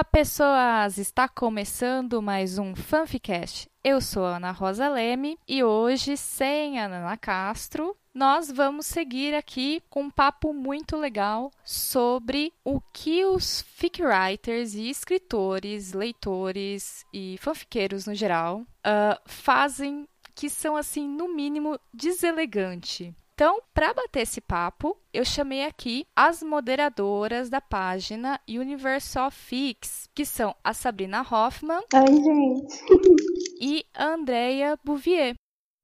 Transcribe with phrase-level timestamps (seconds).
[0.00, 0.96] Olá, pessoas!
[0.96, 3.68] Está começando mais um Fanficast.
[3.84, 9.82] Eu sou Ana Rosa Leme e hoje, sem a Ana Castro, nós vamos seguir aqui
[9.90, 17.36] com um papo muito legal sobre o que os fic writers e escritores, leitores e
[17.36, 23.14] fanfiqueiros no geral uh, fazem que são, assim, no mínimo, deselegante.
[23.40, 30.26] Então, para bater esse papo, eu chamei aqui as moderadoras da página Universal Fix, que
[30.26, 31.80] são a Sabrina Hoffman.
[31.94, 32.84] Oi, gente.
[33.58, 35.36] E a Andrea Bouvier.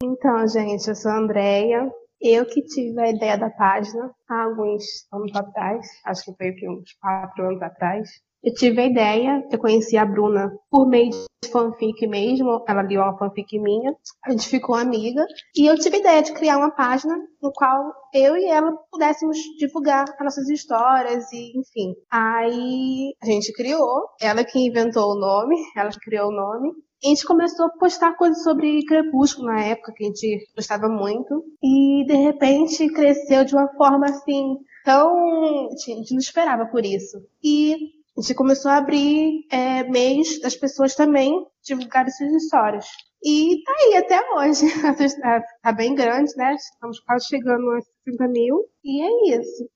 [0.02, 1.90] Então, gente, eu sou a Andrea.
[2.20, 6.92] Eu que tive a ideia da página há alguns anos atrás, acho que foi uns
[7.00, 8.06] quatro anos atrás.
[8.46, 13.00] Eu tive a ideia, eu conheci a Bruna por meio de fanfic mesmo, ela liu
[13.00, 13.92] uma fanfic minha,
[14.24, 17.92] a gente ficou amiga, e eu tive a ideia de criar uma página no qual
[18.14, 21.92] eu e ela pudéssemos divulgar as nossas histórias e, enfim.
[22.08, 26.70] Aí a gente criou, ela que inventou o nome, ela que criou o nome,
[27.04, 31.44] a gente começou a postar coisas sobre Crepúsculo na época, que a gente gostava muito.
[31.62, 35.66] E de repente cresceu de uma forma assim, tão.
[35.66, 37.18] A gente não esperava por isso.
[37.44, 42.86] E a gente começou a abrir é, meios das pessoas também divulgarem suas histórias.
[43.22, 44.66] E tá aí até hoje.
[45.62, 46.54] tá bem grande, né?
[46.54, 48.64] Estamos quase chegando a 60 mil.
[48.84, 49.68] E é isso.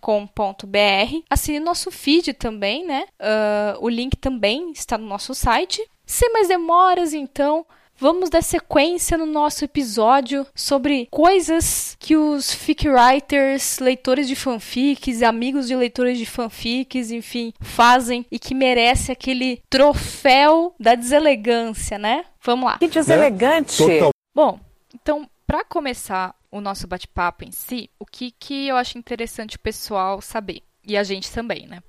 [1.30, 3.06] Assine nosso feed também, né?
[3.20, 5.88] Uh, o link também está no nosso site.
[6.06, 7.66] Sem mais demoras, então,
[7.96, 15.22] vamos dar sequência no nosso episódio sobre coisas que os fic writers, leitores de fanfics,
[15.22, 22.26] amigos de leitores de fanfics, enfim, fazem e que merece aquele troféu da deselegância, né?
[22.44, 22.80] Vamos lá.
[22.80, 23.78] Que deselegante!
[23.78, 24.10] Total.
[24.36, 24.60] Bom,
[24.94, 29.60] então, para começar o nosso bate-papo em si, o que, que eu acho interessante o
[29.60, 30.62] pessoal saber?
[30.86, 31.82] E a gente também, né?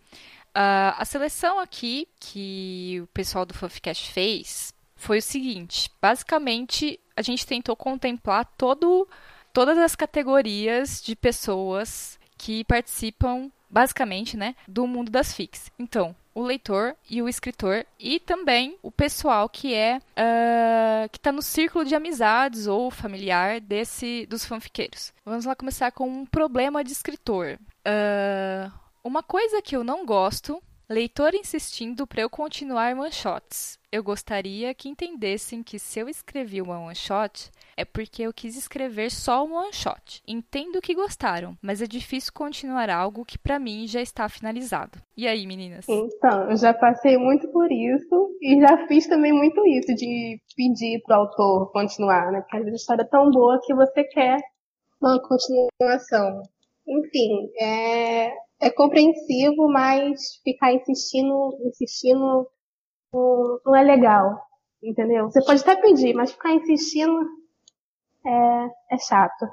[0.57, 7.23] Uh, a seleção aqui que o pessoal do Fanficast fez foi o seguinte: basicamente, a
[7.23, 9.09] gente tentou contemplar todo,
[9.53, 15.71] todas as categorias de pessoas que participam, basicamente, né, do mundo das fics.
[15.79, 21.31] Então, o leitor e o escritor e também o pessoal que é uh, que está
[21.31, 25.13] no círculo de amizades ou familiar desse dos fanfiqueiros.
[25.25, 27.59] Vamos lá começar com um problema de escritor.
[27.87, 28.73] Uh,
[29.03, 33.79] uma coisa que eu não gosto, leitor insistindo para eu continuar one shots.
[33.91, 38.57] Eu gostaria que entendessem que se eu escrevi uma one shot, é porque eu quis
[38.57, 40.23] escrever só um one shot.
[40.27, 44.99] Entendo que gostaram, mas é difícil continuar algo que para mim já está finalizado.
[45.17, 45.87] E aí, meninas?
[45.89, 51.01] Então, eu já passei muito por isso e já fiz também muito isso de pedir
[51.05, 52.41] pro autor continuar, né?
[52.41, 54.39] Porque a história é tão boa que você quer
[55.01, 56.43] uma continuação.
[56.87, 62.47] Enfim, é, é compreensivo, mas ficar insistindo, insistindo
[63.65, 64.41] não, é legal,
[64.83, 65.31] entendeu?
[65.31, 67.19] Você pode até pedir, mas ficar insistindo
[68.27, 69.47] é, é chato.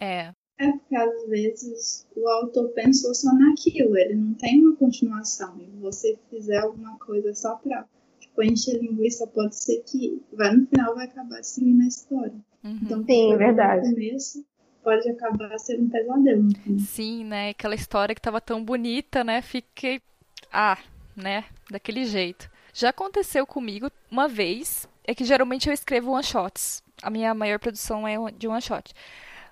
[0.00, 0.32] É.
[0.56, 5.60] É porque às vezes o autor pensou só naquilo, ele não tem uma continuação.
[5.60, 7.84] E você fizer alguma coisa só pra
[8.20, 12.34] tipo, encher linguiça, pode ser que vai, no final vai acabar destruindo a história.
[12.62, 12.78] Uhum.
[12.82, 13.88] Então, Sim, é verdade.
[13.88, 14.46] No começo,
[14.84, 16.48] pode acabar sendo um pesadelo.
[16.78, 17.48] Sim, né?
[17.48, 19.40] Aquela história que tava tão bonita, né?
[19.42, 20.00] Fiquei.
[20.52, 20.78] Ah,
[21.16, 21.46] né?
[21.70, 22.48] Daquele jeito.
[22.72, 26.82] Já aconteceu comigo uma vez, é que geralmente eu escrevo one shots.
[27.02, 28.92] A minha maior produção é de one shot.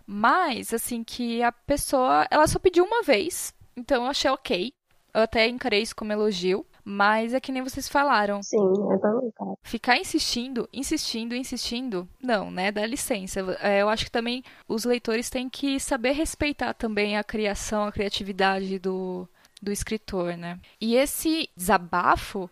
[0.06, 4.72] Mas, assim, que a pessoa, ela só pediu uma vez, então eu achei ok.
[5.14, 6.66] Eu até encarei isso como elogio.
[6.84, 8.42] Mas é que nem vocês falaram.
[8.42, 9.54] Sim, eu também, cara.
[9.62, 12.72] Ficar insistindo, insistindo, insistindo, não, né?
[12.72, 13.40] Dá licença.
[13.60, 17.92] É, eu acho que também os leitores têm que saber respeitar também a criação, a
[17.92, 19.28] criatividade do,
[19.62, 20.58] do escritor, né?
[20.80, 22.50] E esse desabafo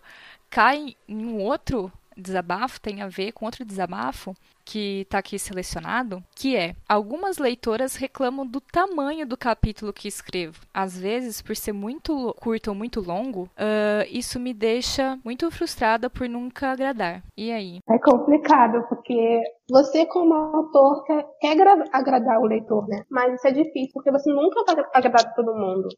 [0.49, 4.35] cai em um outro desabafo, tem a ver com outro desabafo,
[4.65, 10.61] que está aqui selecionado, que é: algumas leitoras reclamam do tamanho do capítulo que escrevo.
[10.73, 16.09] Às vezes, por ser muito curto ou muito longo, uh, isso me deixa muito frustrada
[16.09, 17.23] por nunca agradar.
[17.37, 17.79] E aí?
[17.89, 21.57] É complicado, porque você, como autor, quer, quer
[21.93, 23.03] agradar o leitor, né?
[23.11, 25.89] Mas isso é difícil, porque você nunca vai agradar todo mundo.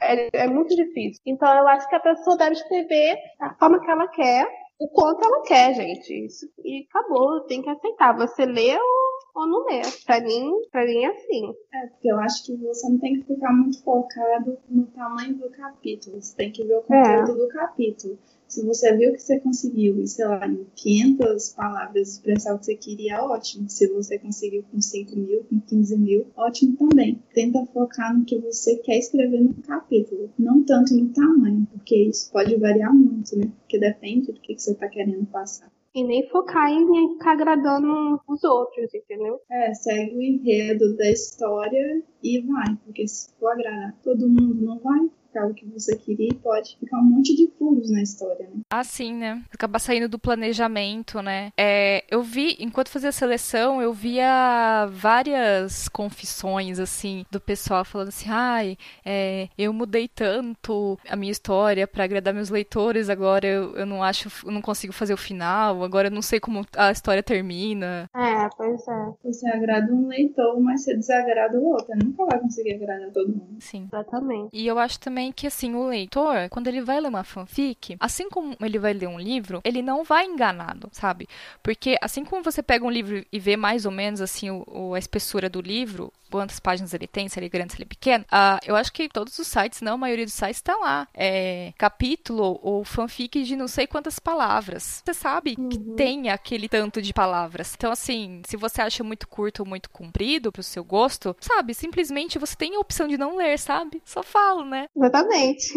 [0.00, 1.20] É, é muito difícil.
[1.26, 4.46] Então, eu acho que a pessoa deve escrever da forma que ela quer
[4.82, 6.26] o quanto ela quer, gente.
[6.26, 8.16] Isso, e acabou, tem que aceitar.
[8.16, 9.82] Você lê ou, ou não lê.
[10.04, 11.54] Pra mim, pra mim é assim.
[11.72, 15.50] É, porque eu acho que você não tem que ficar muito focado no tamanho do
[15.50, 16.20] capítulo.
[16.20, 17.34] Você tem que ver o conteúdo é.
[17.34, 18.18] do capítulo.
[18.52, 22.74] Se você viu que você conseguiu, sei lá, em 500 palavras expressar o que você
[22.74, 23.66] queria, ótimo.
[23.70, 27.18] Se você conseguiu com 5 mil, com 15 mil, ótimo também.
[27.32, 32.30] Tenta focar no que você quer escrever no capítulo, não tanto no tamanho, porque isso
[32.30, 33.50] pode variar muito, né?
[33.60, 35.72] Porque depende do que você está querendo passar.
[35.94, 39.40] E nem focar em ficar agradando os outros, entendeu?
[39.50, 42.76] É, segue o enredo da história e vai.
[42.84, 45.08] Porque se for agradar todo mundo, não vai
[45.40, 48.62] o que você queria e pode ficar um monte de furos na história, né?
[48.70, 49.42] Ah, sim, né?
[49.52, 51.52] Acabar saindo do planejamento, né?
[51.56, 58.08] É, eu vi, enquanto fazia a seleção, eu via várias confissões, assim, do pessoal falando
[58.08, 63.76] assim, ai, é, eu mudei tanto a minha história para agradar meus leitores, agora eu,
[63.76, 66.90] eu não acho, eu não consigo fazer o final, agora eu não sei como a
[66.90, 68.08] história termina.
[68.14, 69.12] É, pois é.
[69.24, 71.94] Você agrada um leitor, mas você desagrada o outro.
[71.96, 73.56] Nunca vai conseguir agradar todo mundo.
[73.60, 73.88] Sim.
[73.92, 74.50] Exatamente.
[74.52, 77.96] E eu acho também também que, assim, o leitor, quando ele vai ler uma fanfic,
[78.00, 81.28] assim como ele vai ler um livro, ele não vai enganado, sabe?
[81.62, 84.98] Porque, assim como você pega um livro e vê mais ou menos, assim, o, a
[84.98, 88.24] espessura do livro, quantas páginas ele tem, se ele é grande, se ele é pequeno,
[88.24, 91.06] uh, eu acho que todos os sites, não, a maioria dos sites está lá.
[91.14, 95.02] É, capítulo ou fanfic de não sei quantas palavras.
[95.04, 95.68] Você sabe uhum.
[95.68, 97.74] que tem aquele tanto de palavras.
[97.76, 102.38] Então, assim, se você acha muito curto ou muito comprido pro seu gosto, sabe, simplesmente
[102.38, 104.00] você tem a opção de não ler, sabe?
[104.04, 104.86] Só falo, né?
[105.12, 105.72] Exatamente.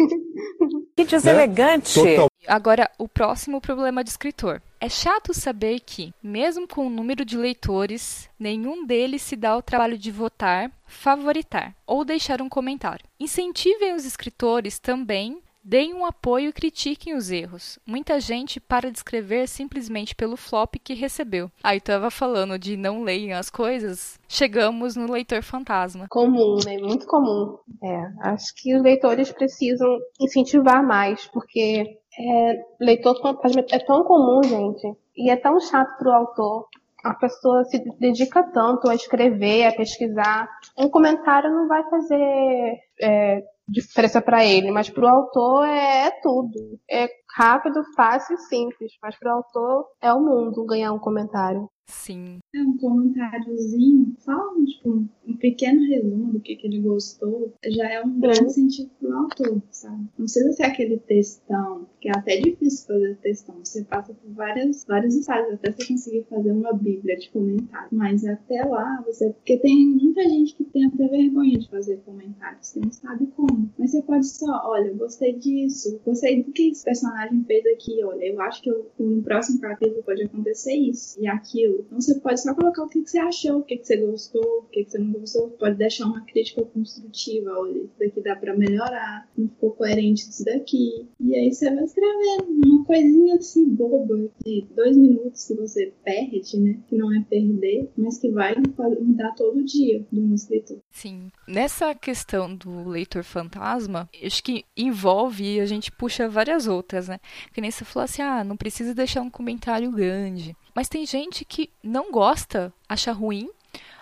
[0.96, 2.02] Que deselegante.
[2.02, 2.16] Né?
[2.16, 2.30] Total.
[2.48, 4.62] Agora, o próximo problema de escritor.
[4.80, 9.62] É chato saber que, mesmo com o número de leitores, nenhum deles se dá o
[9.62, 13.06] trabalho de votar, favoritar ou deixar um comentário.
[13.20, 17.80] Incentivem os escritores também Deem um apoio e critiquem os erros.
[17.88, 21.50] Muita gente para de escrever simplesmente pelo flop que recebeu.
[21.64, 24.20] Aí ah, estava falando de não leem as coisas.
[24.28, 26.06] Chegamos no leitor fantasma.
[26.08, 26.78] Comum, né?
[26.78, 27.58] Muito comum.
[27.84, 29.90] É, acho que os leitores precisam
[30.22, 36.12] incentivar mais, porque é, leitor fantasma é tão comum, gente, e é tão chato para
[36.12, 36.68] o autor.
[37.04, 40.48] A pessoa se dedica tanto a escrever, a pesquisar.
[40.78, 46.12] Um comentário não vai fazer é, diferença para ele, mas para o autor é, é,
[46.22, 46.80] tudo.
[46.90, 51.70] É rápido, fácil e simples, mas para o autor é o mundo ganhar um comentário.
[51.88, 52.40] Sim.
[52.54, 58.04] É um comentáriozinho, fala tipo, um pequeno resumo do que, que ele gostou, já é
[58.04, 60.04] um grande incentivo pro autor, sabe?
[60.18, 63.56] Não precisa ser aquele textão, que é até difícil fazer textão.
[63.64, 67.90] Você passa por várias, vários estágios até você conseguir fazer uma bíblia de comentário.
[67.92, 69.32] Mas até lá, você.
[69.32, 73.70] Porque tem muita gente que tem até vergonha de fazer comentários, que não sabe como.
[73.78, 78.26] Mas você pode só, olha, gostei disso, gostei do que esse personagem fez aqui, olha,
[78.26, 82.42] eu acho que eu, no próximo capítulo pode acontecer isso e aquilo então você pode
[82.42, 85.12] só colocar o que, você achou, o que, você gostou, o que, que você não
[85.12, 85.50] gostou.
[85.52, 90.44] Pode deixar uma crítica construtiva, olha, isso daqui dá para melhorar, não ficou coerente isso
[90.44, 91.08] daqui.
[91.20, 96.60] E aí você vai escrevendo uma coisinha assim boba de dois minutos que você perde,
[96.60, 96.80] né?
[96.88, 100.80] Que não é perder, mas que vai mudar todo dia de um escritor.
[100.92, 101.32] Sim.
[101.48, 107.20] Nessa questão do leitor fantasma, acho que envolve e a gente puxa várias outras, né?
[107.54, 110.56] Que nem você falou assim, ah, não precisa deixar um comentário grande.
[110.76, 113.50] Mas tem gente que não gosta, acha ruim,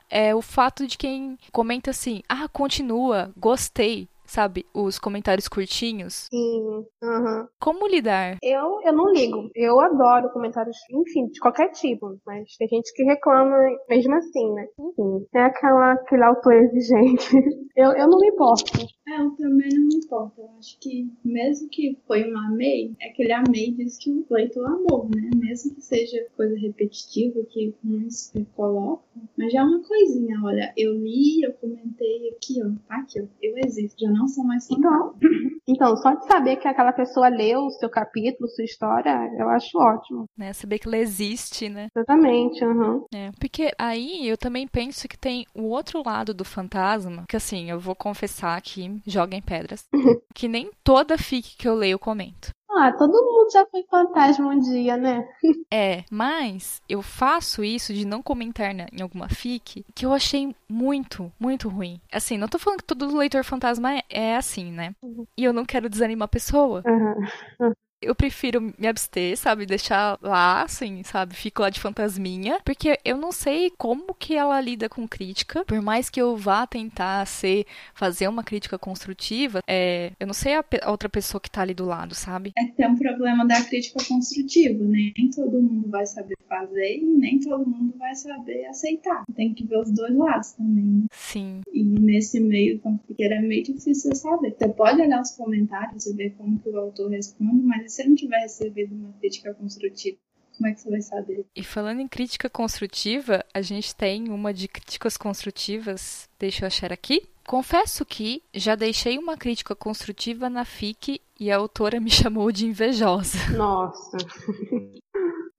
[0.09, 4.65] é o fato de quem comenta assim: ah, continua, gostei sabe?
[4.73, 6.27] Os comentários curtinhos.
[6.31, 6.85] Sim.
[7.01, 7.47] Uhum.
[7.59, 8.37] Como lidar?
[8.41, 9.49] Eu, eu não ligo.
[9.55, 12.17] Eu adoro comentários, enfim, de qualquer tipo.
[12.25, 13.55] Mas tem gente que reclama
[13.89, 14.67] mesmo assim, né?
[14.79, 17.29] Enfim, é aquela, aquele autor exigente.
[17.75, 18.85] eu, eu não me importo.
[19.07, 20.41] É, eu também não me importo.
[20.41, 24.65] Eu acho que, mesmo que foi um amei, é aquele amei diz que o leitor
[24.65, 25.29] amou, né?
[25.35, 29.03] Mesmo que seja coisa repetitiva que uns colocam.
[29.37, 32.71] Mas já é uma coisinha, olha, eu li, eu comentei aqui, ó.
[32.87, 33.25] Tá aqui, ó.
[33.41, 33.99] Eu existo.
[33.99, 35.13] Já não são mais então,
[35.67, 39.77] então, só de saber que aquela pessoa leu o seu capítulo, sua história, eu acho
[39.77, 40.25] ótimo.
[40.37, 40.53] Né?
[40.53, 41.87] Saber que ela existe, né?
[41.95, 43.05] Exatamente, uhum.
[43.13, 47.69] É, porque aí eu também penso que tem o outro lado do fantasma, que assim,
[47.69, 49.85] eu vou confessar aqui, joguem pedras,
[50.33, 52.51] que nem toda fic que eu leio eu comento.
[52.75, 55.27] Ah, todo mundo já foi fantasma um dia, né?
[55.71, 60.55] é, mas eu faço isso de não comentar na, em alguma fic que eu achei
[60.67, 62.01] muito, muito ruim.
[62.11, 64.95] Assim, não tô falando que todo leitor fantasma é, é assim, né?
[65.01, 65.25] Uhum.
[65.37, 66.83] E eu não quero desanimar a pessoa.
[66.85, 69.65] Uhum eu prefiro me abster, sabe?
[69.65, 71.35] Deixar lá, assim, sabe?
[71.35, 72.59] Fico lá de fantasminha.
[72.63, 75.65] Porque eu não sei como que ela lida com crítica.
[75.65, 80.55] Por mais que eu vá tentar ser, fazer uma crítica construtiva, é, eu não sei
[80.55, 82.51] a, a outra pessoa que tá ali do lado, sabe?
[82.57, 85.11] É que tem um problema da crítica construtiva, né?
[85.17, 89.23] Nem todo mundo vai saber fazer e nem todo mundo vai saber aceitar.
[89.35, 90.83] Tem que ver os dois lados também.
[90.83, 91.05] Né?
[91.11, 91.61] Sim.
[91.71, 94.55] E nesse meio, porque é meio difícil saber.
[94.57, 98.09] Você pode olhar os comentários e ver como que o autor responde, mas se você
[98.09, 100.17] não tiver recebido uma crítica construtiva,
[100.57, 101.45] como é que você vai saber?
[101.55, 106.91] E falando em crítica construtiva, a gente tem uma de críticas construtivas, deixa eu achar
[106.91, 107.23] aqui.
[107.45, 112.65] Confesso que já deixei uma crítica construtiva na FIC e a autora me chamou de
[112.65, 113.37] invejosa.
[113.55, 114.17] Nossa.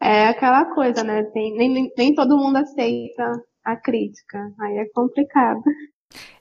[0.03, 1.23] É aquela coisa, né?
[1.33, 4.53] Tem, nem, nem todo mundo aceita a crítica.
[4.61, 5.63] Aí é complicado.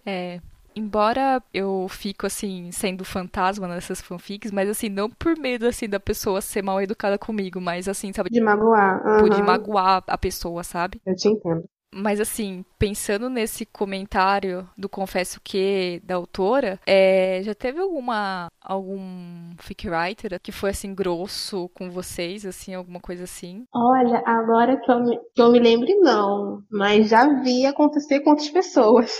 [0.05, 0.41] É,
[0.75, 5.99] embora eu fico assim sendo fantasma nessas fanfics, mas assim não por medo assim da
[5.99, 9.29] pessoa ser mal educada comigo, mas assim, sabe, de magoar, uhum.
[9.29, 11.01] de magoar a pessoa, sabe?
[11.05, 11.63] Eu te entendo.
[11.93, 19.51] Mas assim, pensando nesse comentário do Confesso Que da autora, é, já teve alguma algum
[19.59, 23.65] fic writer que foi assim grosso com vocês, assim, alguma coisa assim?
[23.73, 28.31] Olha, agora que eu me, que eu me lembre não, mas já vi acontecer com
[28.31, 29.11] outras pessoas.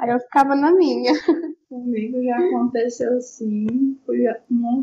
[0.00, 1.12] Aí eu ficava na minha.
[1.72, 4.26] Comigo já aconteceu assim, fui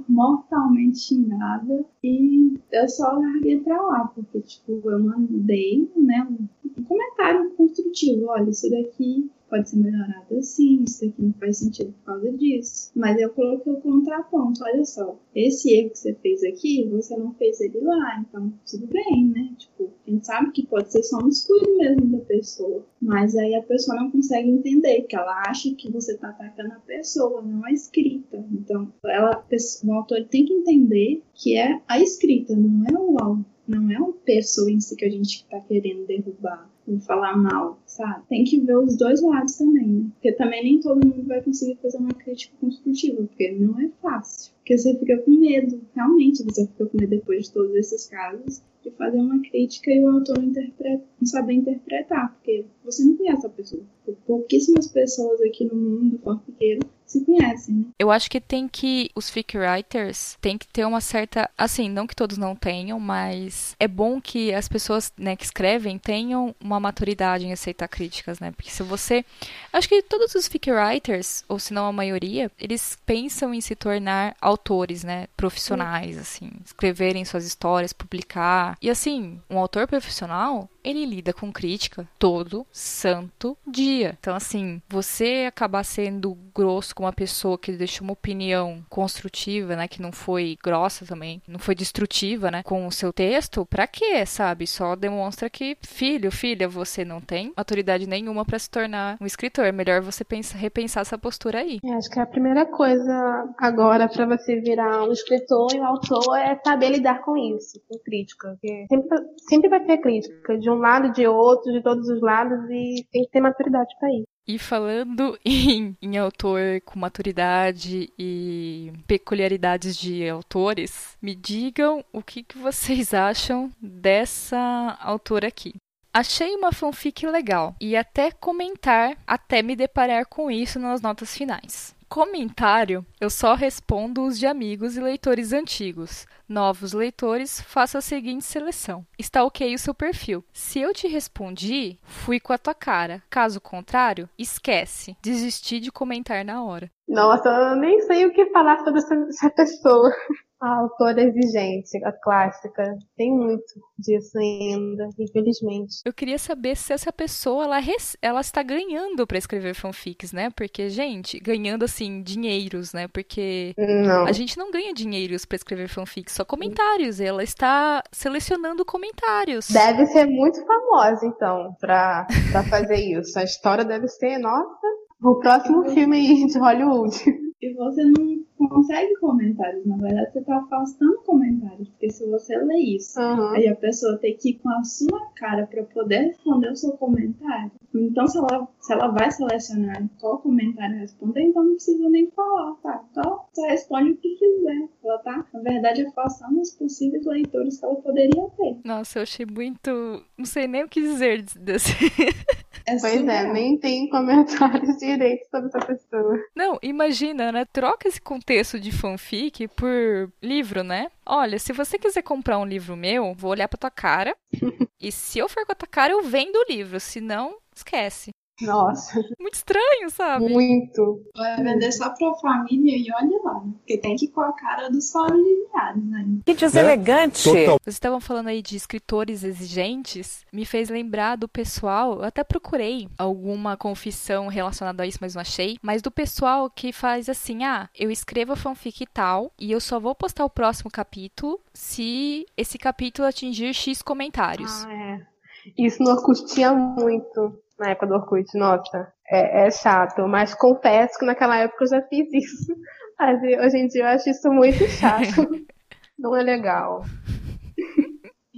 [0.08, 6.28] mortalmente xingada e eu só larguei pra lá, porque tipo, eu mandei, né,
[6.76, 11.92] um comentário construtivo, olha, isso daqui pode ser melhorado assim, isso aqui não faz sentido
[11.94, 12.92] por causa disso.
[12.96, 17.34] Mas eu coloquei o contraponto, olha só, esse erro que você fez aqui, você não
[17.34, 19.54] fez ele lá, então tudo bem, né?
[19.58, 23.56] Tipo, a gente sabe que pode ser só um descuido mesmo da pessoa, mas aí
[23.56, 27.66] a pessoa não consegue entender, que ela acha que você tá atacando a pessoa, não
[27.66, 28.46] a escrita.
[28.52, 29.44] Então, ela,
[29.84, 34.14] o autor tem que entender que é a escrita, não é o não é uma
[34.14, 38.24] pessoa em si que a gente está querendo derrubar falar mal, sabe?
[38.28, 40.10] Tem que ver os dois lados também, né?
[40.14, 44.54] Porque também nem todo mundo vai conseguir fazer uma crítica construtiva, porque não é fácil.
[44.60, 48.62] Porque você fica com medo, realmente você fica com medo depois de todos esses casos,
[48.84, 53.18] de fazer uma crítica e o autor não, interpreta, não saber interpretar, porque você não
[53.18, 53.84] conhece a pessoa.
[54.26, 57.86] Pouquíssimas pessoas aqui no mundo fanfiqueiro se conhecem, né?
[57.98, 59.10] Eu acho que tem que.
[59.16, 61.50] Os fic writers tem que ter uma certa.
[61.58, 65.98] Assim, não que todos não tenham, mas é bom que as pessoas né, que escrevem
[65.98, 68.52] tenham uma maturidade em aceitar críticas, né?
[68.52, 69.26] Porque se você.
[69.74, 73.76] Acho que todos os fic writers, ou se não a maioria, eles pensam em se
[73.76, 75.28] tornar autores, né?
[75.36, 76.52] Profissionais, assim.
[76.64, 78.78] Escreverem suas histórias, publicar.
[78.80, 84.18] E assim, um autor profissional, ele lida com crítica todo santo dia.
[84.20, 89.88] Então, assim, você acabar sendo grosso com uma pessoa que deixou uma opinião construtiva, né,
[89.88, 94.26] que não foi grossa também, não foi destrutiva, né, com o seu texto, pra quê,
[94.26, 94.68] sabe?
[94.68, 99.66] Só demonstra que, filho, filha, você não tem autoridade nenhuma para se tornar um escritor.
[99.66, 101.80] É melhor você pensar, repensar essa postura aí.
[101.84, 106.38] É, acho que a primeira coisa agora para você virar um escritor e um autor
[106.38, 108.50] é saber lidar com isso, com crítica.
[108.50, 109.18] Porque sempre,
[109.50, 113.24] sempre vai ter crítica de um lado, de outro, de todos os lados, e tem
[113.24, 114.28] que ter maturidade para isso.
[114.48, 122.42] E falando em, em, autor com maturidade e peculiaridades de autores, me digam o que,
[122.44, 125.76] que vocês acham dessa autora aqui.
[126.12, 131.96] Achei uma fanfic legal e até comentar, até me deparar com isso nas notas finais.
[132.10, 136.26] Comentário, eu só respondo os de amigos e leitores antigos.
[136.50, 139.06] Novos leitores, faça a seguinte seleção.
[139.16, 140.44] Está ok o seu perfil.
[140.52, 143.22] Se eu te respondi, fui com a tua cara.
[143.30, 145.16] Caso contrário, esquece.
[145.22, 146.90] Desisti de comentar na hora.
[147.08, 150.12] Nossa, eu nem sei o que falar sobre essa pessoa.
[150.62, 152.84] A autora exigente, a clássica,
[153.16, 153.64] tem muito
[153.98, 156.02] disso ainda, infelizmente.
[156.06, 157.78] Eu queria saber se essa pessoa ela,
[158.22, 160.50] ela está ganhando para escrever fanfics, né?
[160.50, 163.08] Porque, gente, ganhando assim dinheiros, né?
[163.08, 164.26] Porque não.
[164.26, 167.22] a gente não ganha dinheiros para escrever fanfics, só comentários.
[167.22, 169.70] Ela está selecionando comentários.
[169.70, 172.28] Deve ser muito famosa, então, para
[172.70, 173.40] fazer isso.
[173.40, 174.88] A história deve ser, nossa,
[175.24, 177.49] o próximo filme de Hollywood.
[177.62, 182.78] E você não consegue comentários, na verdade você está afastando comentários, porque se você lê
[182.78, 183.50] isso, uhum.
[183.50, 186.92] aí a pessoa tem que ir com a sua cara para poder responder o seu
[186.94, 187.72] comentário.
[187.94, 192.76] Então se ela, se ela vai selecionar qual comentário responder, então não precisa nem falar,
[192.76, 193.04] tá?
[193.12, 194.88] Então só responde o que quiser.
[195.04, 198.78] Ela tá, na verdade, afastando os possíveis leitores que ela poderia ter.
[198.86, 199.90] Nossa, eu achei muito.
[200.38, 201.92] Não sei nem o que dizer desse.
[202.90, 206.40] É pois é, nem tem comentários direitos sobre essa pessoa.
[206.56, 207.66] Não, imagina, né?
[207.66, 211.12] Troca esse contexto de fanfic por livro, né?
[211.24, 214.36] Olha, se você quiser comprar um livro meu, vou olhar pra tua cara.
[215.00, 217.00] e se eu for com a tua cara, eu vendo o livro.
[217.00, 218.32] Se não, esquece.
[218.62, 219.14] Nossa.
[219.40, 220.50] Muito estranho, sabe?
[220.50, 221.22] Muito.
[221.36, 223.74] Vai vender só pra família e olha lá, né?
[223.78, 226.26] Porque tem que ir com a cara dos familiares, né?
[226.46, 227.50] Que deselegante.
[227.50, 233.08] Vocês estavam falando aí de escritores exigentes, me fez lembrar do pessoal, eu até procurei
[233.18, 237.90] alguma confissão relacionada a isso, mas não achei, mas do pessoal que faz assim, ah,
[237.98, 242.78] eu escrevo a fanfic tal e eu só vou postar o próximo capítulo se esse
[242.78, 244.86] capítulo atingir X comentários.
[244.86, 245.30] Ah, é.
[245.78, 251.18] Isso no Orkut tinha muito na época do Orkut, nossa, é, é, chato, mas confesso
[251.18, 252.74] que naquela época eu já fiz isso.
[253.20, 255.50] Mas hoje em dia eu acho isso muito chato.
[256.18, 257.04] Não é legal.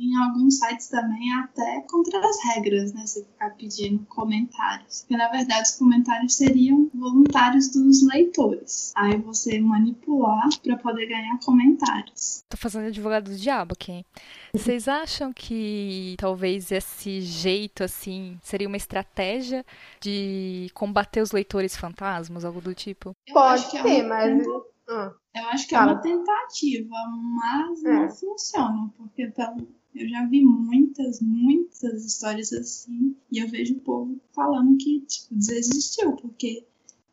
[0.01, 3.05] Em alguns sites também até contra as regras, né?
[3.05, 5.01] Você ficar pedindo comentários.
[5.01, 8.91] Porque na verdade os comentários seriam voluntários dos leitores.
[8.95, 12.43] Aí você manipular para poder ganhar comentários.
[12.49, 14.03] Tô fazendo advogado do diabo aqui.
[14.51, 19.63] Vocês acham que talvez esse jeito assim seria uma estratégia
[20.01, 23.15] de combater os leitores fantasmas, algo do tipo?
[23.31, 24.43] Pode ser, é mas.
[24.91, 25.13] Ah.
[25.33, 27.93] Eu acho que é uma tentativa, mas é.
[27.93, 33.79] não funciona, porque pelo, eu já vi muitas, muitas histórias assim, e eu vejo o
[33.79, 36.67] povo falando que, tipo, desistiu, porque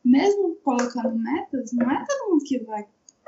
[0.04, 2.84] mesmo colocando metas, não é todo mundo que vai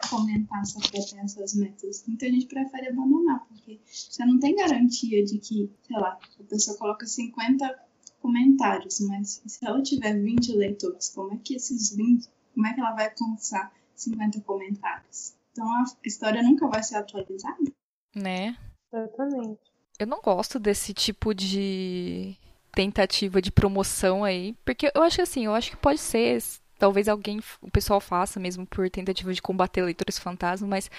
[0.09, 2.05] comentar só pra ter essas metas.
[2.09, 6.77] Muita gente prefere abandonar, porque você não tem garantia de que, sei lá, a pessoa
[6.77, 7.79] coloca 50
[8.21, 12.81] comentários, mas se ela tiver 20 leitores, como é que esses 20, como é que
[12.81, 15.35] ela vai alcançar 50 comentários?
[15.53, 17.73] Então a história nunca vai ser atualizada.
[18.15, 18.57] Né?
[18.93, 19.61] Exatamente.
[19.99, 22.37] Eu não gosto desse tipo de
[22.73, 26.43] tentativa de promoção aí, porque eu acho assim, eu acho que pode ser,
[26.79, 30.91] talvez alguém, o pessoal faça mesmo por tentativa de combater leitores fantasmas, mas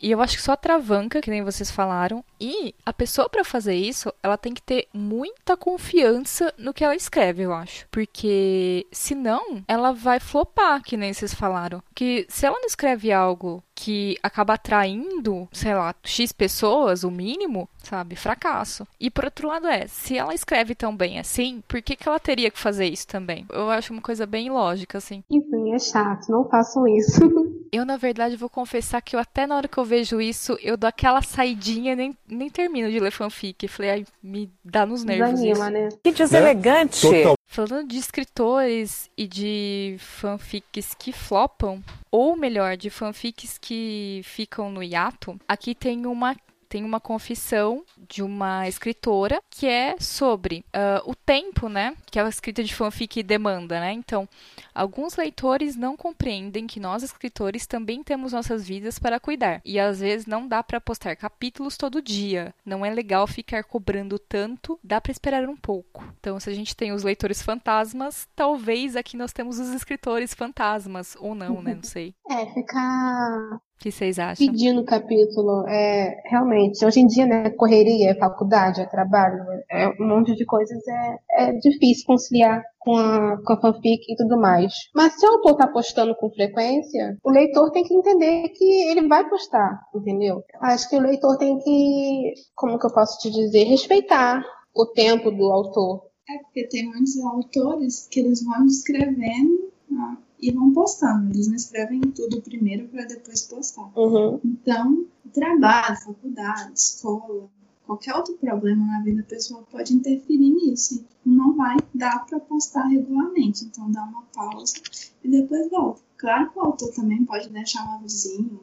[0.00, 2.24] e eu acho que só a travanca, que nem vocês falaram.
[2.40, 6.94] E a pessoa para fazer isso, ela tem que ter muita confiança no que ela
[6.94, 7.86] escreve, eu acho.
[7.90, 11.82] Porque senão, ela vai flopar, que nem vocês falaram.
[11.94, 17.68] Que se ela não escreve algo que acaba atraindo, sei lá, X pessoas, o mínimo,
[17.82, 18.14] sabe?
[18.14, 18.86] Fracasso.
[19.00, 22.20] E por outro lado é, se ela escreve tão bem assim, por que, que ela
[22.20, 23.46] teria que fazer isso também?
[23.50, 25.24] Eu acho uma coisa bem lógica, assim.
[25.30, 27.20] Enfim, é chato, não façam isso.
[27.74, 30.76] Eu, na verdade, vou confessar que eu até na hora que eu vejo isso, eu
[30.76, 33.66] dou aquela saidinha nem, nem termino de ler fanfic.
[33.66, 35.70] Falei, ai, me dá nos nervos Desanima, isso.
[35.70, 35.88] Né?
[36.04, 37.10] Que deselegante.
[37.10, 37.34] Né?
[37.48, 41.82] Falando de escritores e de fanfics que flopam,
[42.12, 46.36] ou melhor, de fanfics que ficam no hiato, aqui tem uma
[46.74, 51.96] tem uma confissão de uma escritora que é sobre uh, o tempo, né?
[52.10, 53.92] Que a escrita de fanfic demanda, né?
[53.92, 54.28] Então,
[54.74, 59.60] alguns leitores não compreendem que nós, escritores, também temos nossas vidas para cuidar.
[59.64, 62.52] E às vezes não dá para postar capítulos todo dia.
[62.66, 66.04] Não é legal ficar cobrando tanto, dá para esperar um pouco.
[66.18, 71.16] Então, se a gente tem os leitores fantasmas, talvez aqui nós temos os escritores fantasmas.
[71.20, 71.76] Ou não, né?
[71.76, 72.16] Não sei.
[72.34, 74.46] É, ficar que vocês acham?
[74.46, 80.08] Pedindo capítulo, é, realmente, hoje em dia, né, correria, é faculdade, é trabalho, é, um
[80.08, 84.72] monte de coisas, é, é difícil conciliar com a, com a fanfic e tudo mais.
[84.94, 89.06] Mas se o autor está postando com frequência, o leitor tem que entender que ele
[89.06, 90.42] vai postar, entendeu?
[90.60, 94.42] Acho que o leitor tem que, como que eu posso te dizer, respeitar
[94.74, 96.06] o tempo do autor.
[96.28, 101.30] É porque tem muitos autores que eles vão escrevendo ah, e vão postando.
[101.30, 103.90] Eles não escrevem tudo primeiro para depois postar.
[103.96, 104.38] Uhum.
[104.44, 107.48] Então, trabalho, faculdade, escola,
[107.86, 111.02] qualquer outro problema na vida pessoal pode interferir nisso.
[111.24, 113.64] Não vai dar para postar regularmente.
[113.64, 114.74] Então, dá uma pausa
[115.22, 116.02] e depois volta.
[116.18, 118.60] Claro que o autor também pode deixar um avisinho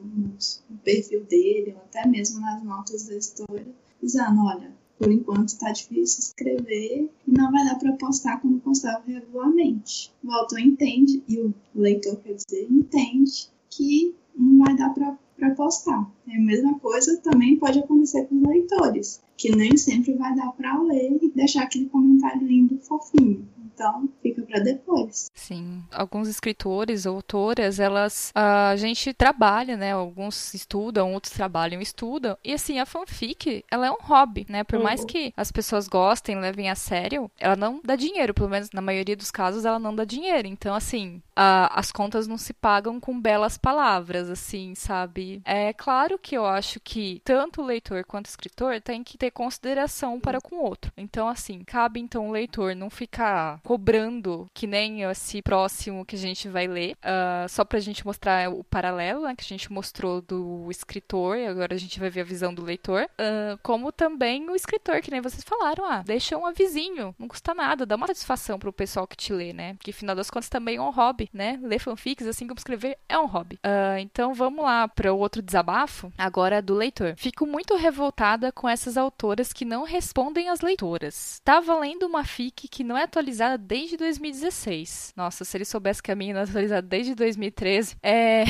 [0.70, 3.66] no perfil dele, ou até mesmo nas notas da história,
[4.00, 7.10] dizendo: olha, por enquanto está difícil escrever
[7.42, 10.12] não vai dar para postar como postava regularmente.
[10.22, 16.08] O autor entende, e o leitor, quer dizer, entende que não vai dar para postar.
[16.28, 20.52] É a mesma coisa também pode acontecer com os leitores, que nem sempre vai dar
[20.52, 23.46] para ler e deixar aquele comentário lindo, fofinho.
[23.74, 25.30] Então, fica para depois.
[25.34, 29.92] Sim, alguns escritores, autoras, elas a gente trabalha, né?
[29.92, 32.36] Alguns estudam, outros trabalham, estudam.
[32.44, 34.64] E assim, a fanfic, ela é um hobby, né?
[34.64, 34.84] Por uhum.
[34.84, 38.80] mais que as pessoas gostem, levem a sério, ela não dá dinheiro, pelo menos na
[38.80, 40.48] maioria dos casos ela não dá dinheiro.
[40.48, 45.42] Então, assim, uh, as contas não se pagam com belas palavras, assim, sabe?
[45.44, 49.30] É claro que eu acho que tanto o leitor quanto o escritor tem que ter
[49.30, 50.92] consideração para com o outro.
[50.96, 56.18] Então, assim, cabe então o leitor não ficar cobrando que nem esse próximo que a
[56.18, 60.20] gente vai ler, uh, só pra gente mostrar o paralelo, né, que a gente mostrou
[60.20, 64.48] do escritor, e agora a gente vai ver a visão do leitor, uh, como também
[64.48, 68.06] o escritor, que nem vocês falaram, ah, deixa um avisinho, não custa nada, dá uma
[68.06, 69.74] satisfação pro pessoal que te lê, né?
[69.74, 71.58] Porque, afinal das contas, também é um hobby, né?
[71.62, 73.56] Ler fanfics, assim como escrever, é um hobby.
[73.56, 77.14] Uh, então, vamos lá para o outro desabafo, agora do leitor.
[77.16, 81.40] Fico muito revoltada com essas autoras que não respondem às leitoras.
[81.44, 85.12] Tava lendo uma fic que não é atualizada desde 2016.
[85.16, 88.44] Nossa, se ele soubesse que a minha não é atualizada desde 2013, é...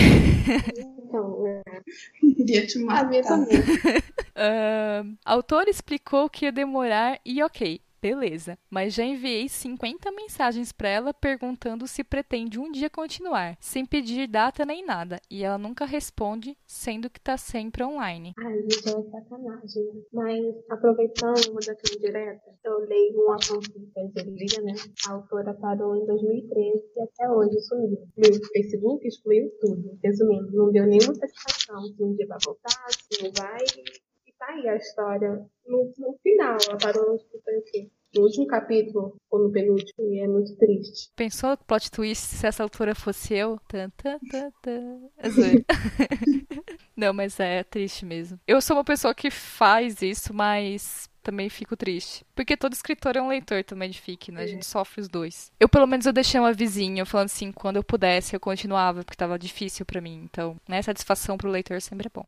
[1.13, 1.63] Então, é...
[2.23, 3.39] Iria te matar.
[3.43, 7.81] uh, a autora explicou que ia demorar e ok.
[8.03, 13.87] Beleza, mas já enviei 50 mensagens para ela perguntando se pretende um dia continuar, sem
[13.87, 18.35] pedir data nem nada, e ela nunca responde, sendo que tá sempre online.
[18.37, 20.03] Ai, isso é sacanagem, né?
[20.12, 23.73] Mas, aproveitando, daqui direta, eu leio uma fanfic
[24.12, 24.75] de dia, né?
[25.07, 27.99] A autora parou em 2013 e até hoje sumiu.
[28.17, 29.97] Meu Facebook excluiu tudo.
[30.03, 33.65] Resumindo, não deu nenhuma satisfação se um dia vai voltar, se não vai,
[34.43, 35.31] tá aí a história
[35.67, 36.59] no, no final.
[36.69, 37.19] Ela parou
[38.15, 41.11] no último capítulo, ou no penúltimo, e é muito triste.
[41.17, 43.59] Pensou plot twist se essa altura fosse eu?
[43.69, 45.11] Tan, tan, tan, tan.
[47.03, 48.38] Não, mas é triste mesmo.
[48.47, 52.25] Eu sou uma pessoa que faz isso, mas também fico triste.
[52.35, 54.43] Porque todo escritor é um leitor também de fic, né?
[54.43, 55.53] A gente sofre os dois.
[55.59, 59.17] Eu, pelo menos, eu deixei uma vizinha falando assim, quando eu pudesse, eu continuava, porque
[59.17, 60.23] tava difícil para mim.
[60.25, 62.27] Então, né, satisfação pro leitor sempre é bom.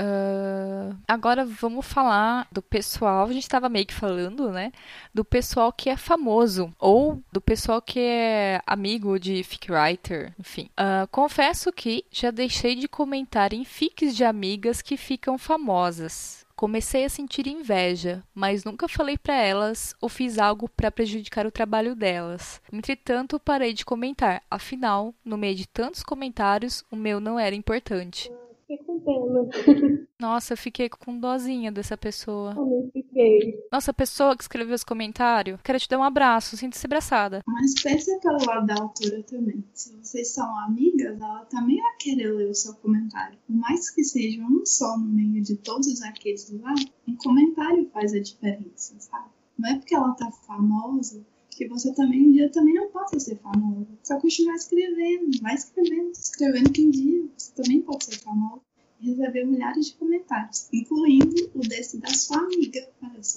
[0.00, 4.72] Uh, agora vamos falar do pessoal, a gente tava meio que falando, né?
[5.12, 10.68] Do pessoal que é famoso, ou do pessoal que é amigo de fic writer, enfim.
[10.72, 16.44] Uh, confesso que já deixei de comentar em fics de amigas que ficam famosas.
[16.54, 21.50] Comecei a sentir inveja, mas nunca falei para elas ou fiz algo para prejudicar o
[21.50, 22.62] trabalho delas.
[22.72, 28.30] Entretanto, parei de comentar, afinal, no meio de tantos comentários, o meu não era importante.
[28.66, 30.06] Fiquei com pena.
[30.18, 32.54] Nossa, eu fiquei com dozinha dessa pessoa.
[32.54, 33.62] Também fiquei.
[33.70, 37.42] Nossa, a pessoa que escreveu esse comentário, quero te dar um abraço, sinta-se abraçada.
[37.46, 39.62] Mas pensa pelo lado da autora também.
[39.74, 43.36] Se vocês são amigas, ela também vai querer ler o seu comentário.
[43.46, 46.74] Por mais que seja um só no meio de todos aqueles lá,
[47.06, 49.28] um comentário faz a diferença, sabe?
[49.58, 51.22] Não é porque ela tá famosa
[51.56, 53.86] que você também um dia também não possa ser famosa.
[54.02, 58.60] Só continuar escrevendo, vai escrevendo, escrevendo que um dia você também pode ser famosa
[59.04, 62.88] recebeu milhares de comentários, incluindo o desse da sua amiga.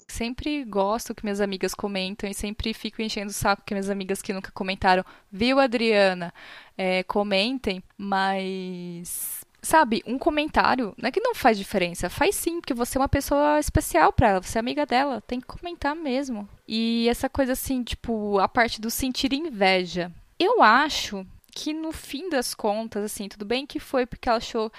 [0.07, 4.21] Sempre gosto que minhas amigas comentam e sempre fico enchendo o saco que minhas amigas
[4.21, 6.33] que nunca comentaram, viu, Adriana?
[6.77, 12.73] É, comentem, mas sabe, um comentário não é que não faz diferença, faz sim, porque
[12.73, 16.47] você é uma pessoa especial para ela, você é amiga dela, tem que comentar mesmo.
[16.67, 20.11] E essa coisa assim, tipo, a parte do sentir inveja.
[20.39, 24.71] Eu acho que no fim das contas, assim, tudo bem que foi porque ela achou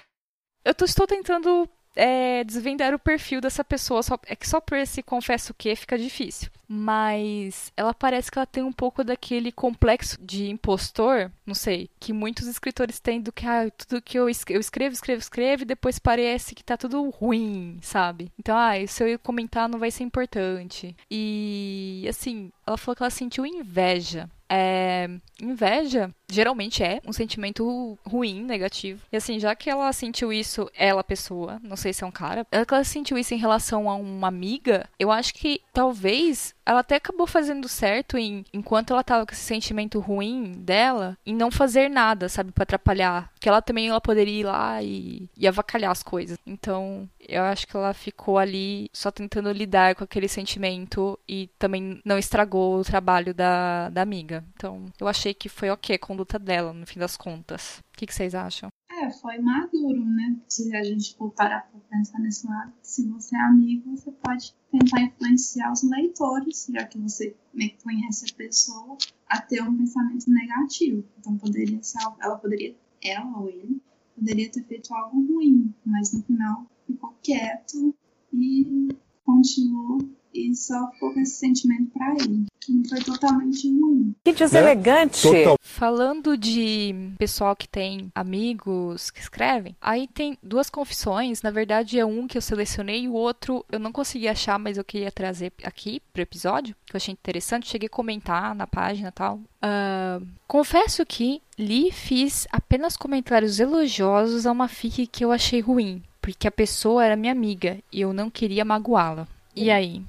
[0.64, 4.02] eu tô, estou tentando é, desvendar o perfil dessa pessoa.
[4.02, 6.50] Só, é que só por esse confesso que fica difícil.
[6.68, 12.12] Mas ela parece que ela tem um pouco daquele complexo de impostor, não sei, que
[12.12, 15.66] muitos escritores têm do que ah, tudo que eu escrevo, eu escrevo, escrevo, escrevo, e
[15.66, 18.30] depois parece que tá tudo ruim, sabe?
[18.38, 20.94] Então, ah, se eu comentar não vai ser importante.
[21.10, 24.28] E assim, ela falou que ela sentiu inveja.
[24.50, 25.08] É,
[25.40, 29.02] inveja geralmente é um sentimento ruim, negativo.
[29.10, 32.46] E assim, já que ela sentiu isso, ela, pessoa, não sei se é um cara,
[32.50, 36.80] ela que ela sentiu isso em relação a uma amiga, eu acho que talvez ela
[36.80, 41.50] até acabou fazendo certo em, enquanto ela tava com esse sentimento ruim dela, em não
[41.50, 43.32] fazer nada, sabe, para atrapalhar.
[43.40, 46.36] Que ela também ela poderia ir lá e, e avacalhar as coisas.
[46.46, 52.02] Então, eu acho que ela ficou ali só tentando lidar com aquele sentimento e também
[52.04, 54.44] não estragou o trabalho da, da amiga.
[54.54, 57.78] Então, eu achei que foi ok a conduta dela, no fim das contas.
[57.94, 58.68] O que, que vocês acham?
[58.90, 60.36] É, foi maduro, né?
[60.48, 64.52] Se a gente for parar pra pensar nesse lado, se você é amigo, você pode
[64.72, 69.76] tentar influenciar os leitores, já que você meio que conhece a pessoa, a ter um
[69.76, 71.04] pensamento negativo.
[71.18, 73.80] Então poderia ser, ela poderia, ela ou ele,
[74.16, 77.94] poderia ter feito algo ruim, mas no final ficou quieto
[78.32, 78.88] e
[79.24, 79.98] continuou
[80.32, 82.46] e só ficou com esse sentimento pra ele.
[82.68, 84.14] Não foi totalmente ruim.
[84.22, 85.22] Que deselegante.
[85.22, 85.56] Total.
[85.58, 91.40] Falando de pessoal que tem amigos que escrevem, aí tem duas confissões.
[91.40, 94.76] Na verdade, é um que eu selecionei e o outro eu não consegui achar, mas
[94.76, 97.68] eu queria trazer aqui pro episódio, que eu achei interessante.
[97.68, 99.40] Cheguei a comentar na página e tal.
[99.62, 105.60] Ah, confesso que li e fiz apenas comentários elogiosos a uma fic que eu achei
[105.60, 109.26] ruim, porque a pessoa era minha amiga e eu não queria magoá-la.
[109.56, 110.02] E aí?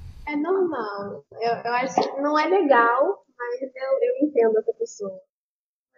[0.80, 1.24] Normal.
[1.32, 5.20] Eu, eu acho que não é legal, mas eu, eu entendo essa pessoa.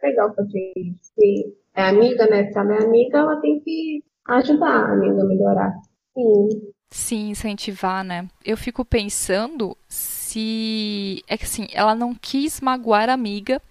[0.03, 1.13] Legal fazer isso.
[1.15, 2.51] Se é amiga, né?
[2.51, 5.73] Se ela é amiga, ela tem que ajudar a amiga a melhorar.
[6.15, 6.73] Sim.
[6.91, 8.29] Sim, incentivar, né?
[8.45, 11.23] Eu fico pensando se.
[11.29, 13.63] É que assim, ela não quis magoar a amiga,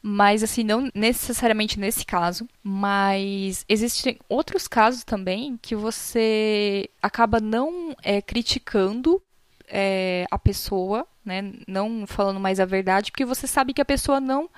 [0.00, 2.48] mas assim, não necessariamente nesse caso.
[2.62, 9.20] Mas existem outros casos também que você acaba não é, criticando
[9.68, 11.52] é, a pessoa, né?
[11.66, 14.48] Não falando mais a verdade, porque você sabe que a pessoa não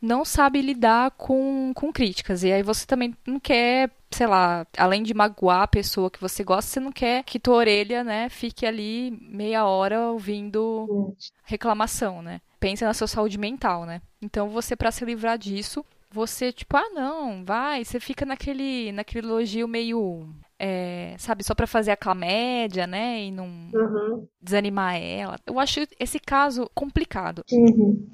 [0.00, 2.42] não sabe lidar com, com críticas.
[2.42, 6.44] E aí você também não quer, sei lá, além de magoar a pessoa que você
[6.44, 12.40] gosta, você não quer que tua orelha, né, fique ali meia hora ouvindo reclamação, né?
[12.60, 14.00] Pensa na sua saúde mental, né?
[14.20, 19.26] Então você, para se livrar disso, você, tipo, ah, não, vai, você fica naquele, naquele
[19.26, 20.28] elogio meio.
[20.58, 23.24] É, sabe, só pra fazer aquela média, né?
[23.24, 24.26] E não Uhum.
[24.40, 25.38] desanimar ela.
[25.46, 27.44] Eu acho esse caso complicado.
[27.52, 28.06] Uhum.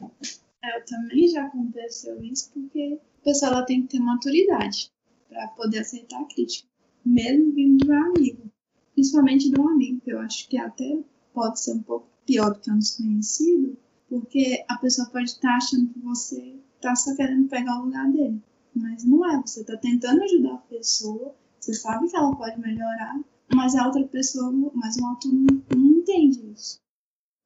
[0.64, 4.90] É, eu também já aconteceu isso porque a pessoa ela tem que ter maturidade
[5.28, 6.68] para poder aceitar a crítica,
[7.05, 8.50] mesmo vindo de um amigo,
[8.94, 10.98] principalmente de um amigo, que eu acho que até
[11.33, 13.76] pode ser um pouco pior do que um desconhecido,
[14.09, 18.40] porque a pessoa pode estar achando que você está só querendo pegar o lugar dele,
[18.74, 19.40] mas não é.
[19.40, 23.20] Você está tentando ajudar a pessoa, você sabe que ela pode melhorar,
[23.55, 26.81] mas a outra pessoa, mas o autor não, não entende isso.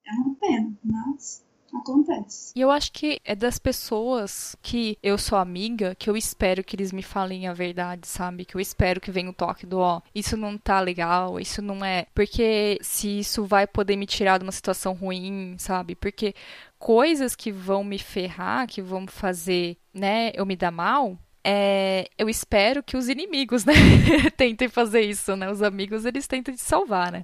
[0.07, 2.52] É uma pena, mas acontece.
[2.57, 6.76] E eu acho que é das pessoas que eu sou amiga que eu espero que
[6.76, 8.46] eles me falem a verdade, sabe?
[8.46, 11.85] Que eu espero que venha o toque do ó, isso não tá legal, isso não
[11.85, 12.07] é.
[12.14, 15.94] Porque se isso vai poder me tirar de uma situação ruim, sabe?
[15.94, 16.35] Porque
[16.79, 21.18] coisas que vão me ferrar, que vão fazer, né, eu me dar mal.
[21.48, 23.72] É, eu espero que os inimigos, né,
[24.37, 25.48] tentem fazer isso, né?
[25.48, 27.22] Os amigos, eles tentam te salvar, né?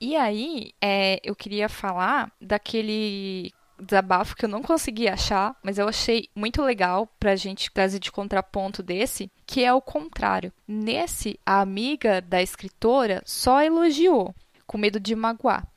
[0.00, 5.86] E aí, é, eu queria falar daquele desabafo que eu não consegui achar, mas eu
[5.86, 10.50] achei muito legal pra gente trazer de contraponto desse, que é o contrário.
[10.66, 14.34] Nesse, a amiga da escritora só elogiou,
[14.66, 15.68] com medo de magoar.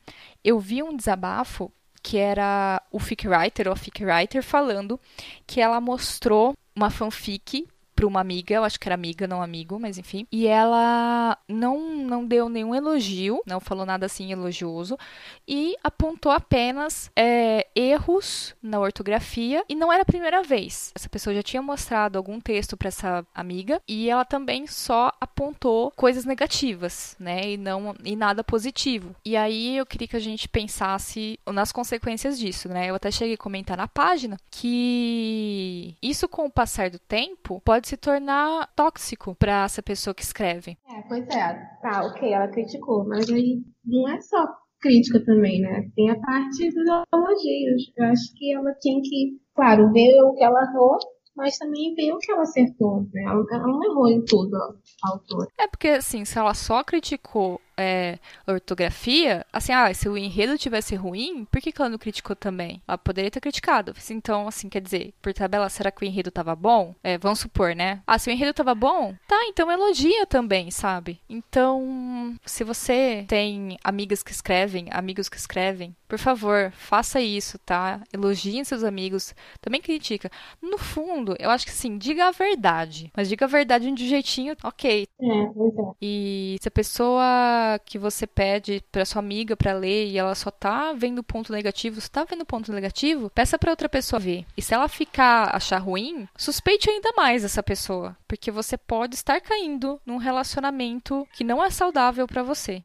[0.42, 1.70] Eu vi um desabafo
[2.02, 4.98] que era o fic writer ou a fic writer falando
[5.46, 7.68] que ela mostrou uma fanfic
[8.02, 10.26] para uma amiga, eu acho que era amiga, não amigo, mas enfim.
[10.32, 14.98] E ela não não deu nenhum elogio, não falou nada assim elogioso
[15.46, 20.92] e apontou apenas é, erros na ortografia e não era a primeira vez.
[20.96, 25.92] Essa pessoa já tinha mostrado algum texto para essa amiga e ela também só apontou
[25.92, 29.14] coisas negativas, né, e não e nada positivo.
[29.24, 32.90] E aí eu queria que a gente pensasse nas consequências disso, né?
[32.90, 37.91] Eu até cheguei a comentar na página que isso com o passar do tempo pode
[37.92, 40.78] se tornar tóxico para essa pessoa que escreve.
[40.88, 41.54] É, pois é.
[41.82, 44.46] Tá, ok, ela criticou, mas aí não é só
[44.80, 45.90] crítica também, né?
[45.94, 47.92] Tem a parte dos elogios.
[47.96, 50.96] Eu acho que ela tinha que, claro, ver o que ela errou,
[51.36, 53.24] mas também ver o que ela acertou, né?
[53.24, 55.48] Ela, não errou em tudo, a autora.
[55.58, 60.94] É porque, assim, se ela só criticou é, ortografia, assim, ah, se o enredo tivesse
[60.94, 62.82] ruim, por que, que ela não criticou também?
[62.86, 63.94] Ela poderia ter criticado.
[64.10, 66.94] Então, assim, quer dizer, por tabela, será que o enredo tava bom?
[67.02, 68.02] É, vamos supor, né?
[68.06, 71.18] Ah, se o enredo tava bom, tá, então elogia também, sabe?
[71.28, 78.02] Então, se você tem amigas que escrevem, amigos que escrevem, por favor, faça isso, tá?
[78.12, 80.30] Elogiem seus amigos, também critica.
[80.60, 84.06] No fundo, eu acho que sim, diga a verdade, mas diga a verdade de um
[84.06, 85.06] jeitinho, ok.
[85.20, 85.94] É, é.
[86.02, 90.50] E se a pessoa que você pede pra sua amiga pra ler e ela só
[90.50, 94.44] tá vendo ponto negativo, você tá vendo ponto negativo, peça pra outra pessoa ver.
[94.56, 99.40] E se ela ficar achar ruim, suspeite ainda mais essa pessoa, porque você pode estar
[99.40, 102.82] caindo num relacionamento que não é saudável pra você.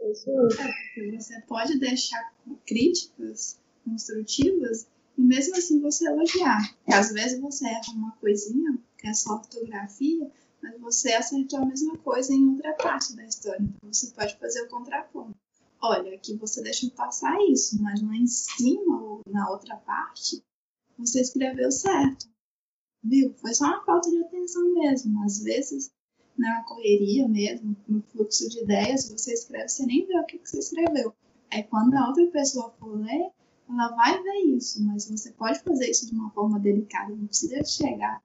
[0.00, 2.32] Você pode deixar
[2.66, 6.58] críticas construtivas e mesmo assim você elogiar.
[6.88, 10.30] Às vezes você erra uma coisinha, que é só ortografia,
[10.62, 13.62] mas você acertou a mesma coisa em outra parte da história.
[13.62, 15.36] Então você pode fazer o contraponto.
[15.80, 20.42] Olha, aqui você deixou passar isso, mas lá em cima ou na outra parte
[20.98, 22.28] você escreveu certo.
[23.02, 23.32] Viu?
[23.34, 25.22] Foi só uma falta de atenção mesmo.
[25.22, 25.92] Às vezes,
[26.36, 30.50] na correria mesmo, no fluxo de ideias, você escreve, você nem vê o que, que
[30.50, 31.14] você escreveu.
[31.50, 33.30] É quando a outra pessoa for ler,
[33.68, 37.62] ela vai ver isso, mas você pode fazer isso de uma forma delicada, não precisa
[37.64, 38.22] chegar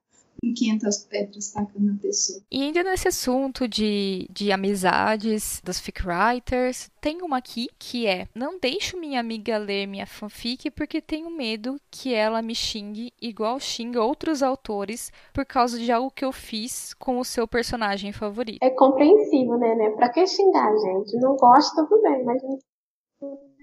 [0.52, 2.40] 500 pedras tacando a pessoa.
[2.50, 8.28] E ainda nesse assunto de, de amizades dos fic writers, tem uma aqui que é:
[8.34, 13.58] não deixo minha amiga ler minha fanfic porque tenho medo que ela me xingue igual
[13.60, 18.58] xinga outros autores por causa de algo que eu fiz com o seu personagem favorito.
[18.62, 19.74] É compreensível, né?
[19.74, 19.90] né?
[19.90, 21.16] Pra que xingar, gente?
[21.18, 22.42] Não gosta, tudo bem, mas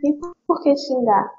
[0.02, 1.32] tem por que xingar.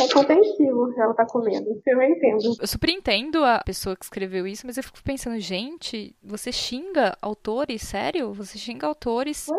[0.00, 1.80] É compreensível ela tá com medo.
[1.86, 2.56] Eu entendo.
[2.60, 7.16] Eu super entendo a pessoa que escreveu isso, mas eu fico pensando, gente, você xinga
[7.20, 7.82] autores?
[7.82, 8.32] Sério?
[8.34, 9.54] Você xinga autores é.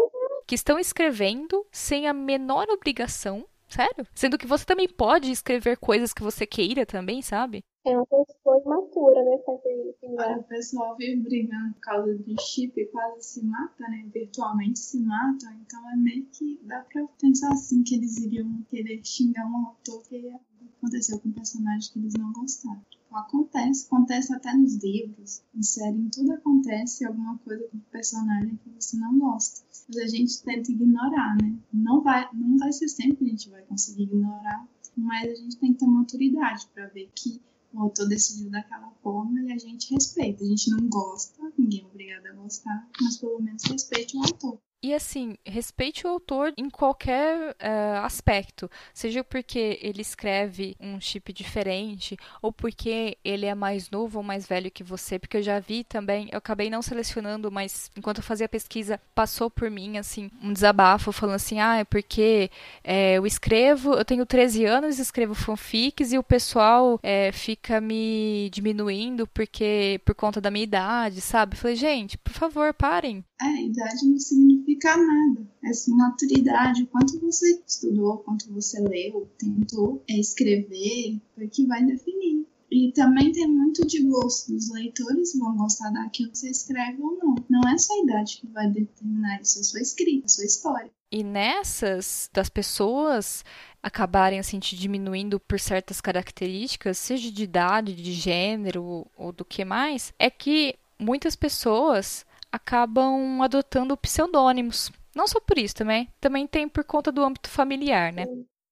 [0.47, 3.45] que estão escrevendo sem a menor obrigação?
[3.67, 4.05] Sério?
[4.13, 7.63] Sendo que você também pode escrever coisas que você queira também, sabe?
[7.83, 9.37] É uma pessoa imatura, né?
[9.43, 10.15] Fazer isso.
[10.15, 10.15] né?
[10.19, 14.07] Olha, o pessoal vive brigando por causa de chip quase se mata, né?
[14.13, 15.47] Virtualmente se mata.
[15.61, 20.03] Então é meio que dá pra pensar assim que eles iriam querer xingar um autor
[20.03, 20.31] que
[20.77, 22.81] aconteceu com um personagem que eles não gostaram.
[22.89, 27.81] Tipo, acontece, acontece até nos livros, em série, em tudo acontece alguma coisa com o
[27.91, 29.65] personagem que você não gosta.
[29.87, 31.57] Mas a gente tenta ignorar, né?
[31.73, 35.57] Não vai, não vai ser sempre que a gente vai conseguir ignorar, mas a gente
[35.57, 37.41] tem que ter maturidade para ver que
[37.73, 40.43] o autor decidiu daquela forma e a gente respeita.
[40.43, 44.59] A gente não gosta, ninguém é obrigado a gostar, mas pelo menos respeite o autor.
[44.83, 48.69] E assim, respeite o autor em qualquer eh, aspecto.
[48.91, 54.47] Seja porque ele escreve um chip diferente, ou porque ele é mais novo ou mais
[54.47, 55.19] velho que você.
[55.19, 58.99] Porque eu já vi também, eu acabei não selecionando, mas enquanto eu fazia a pesquisa,
[59.13, 62.49] passou por mim, assim, um desabafo falando assim: ah, é porque
[62.83, 68.49] eh, eu escrevo, eu tenho 13 anos, escrevo fanfics e o pessoal eh, fica me
[68.51, 71.55] diminuindo porque por conta da minha idade, sabe?
[71.55, 73.23] Eu falei, gente, por favor, parem.
[73.41, 75.47] É, idade não significa nada.
[75.63, 81.65] Essa maturidade, o quanto você estudou, o quanto você leu, tentou é, escrever, foi que
[81.65, 82.45] vai definir.
[82.71, 84.55] E também tem muito de gosto.
[84.55, 87.35] Os leitores vão gostar daquilo que você escreve ou não.
[87.49, 90.91] Não é só a idade que vai determinar isso, é sua escrita, sua história.
[91.11, 93.43] E nessas das pessoas
[93.83, 99.65] acabarem assim te diminuindo por certas características, seja de idade, de gênero ou do que
[99.65, 104.91] mais, é que muitas pessoas acabam adotando pseudônimos.
[105.15, 108.25] Não só por isso também, também tem por conta do âmbito familiar, né?